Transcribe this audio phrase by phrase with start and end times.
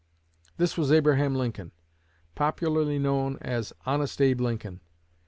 [0.57, 1.71] This was Abraham Lincoln,
[2.33, 4.79] popularly known as 'Honest Abe Lincoln.'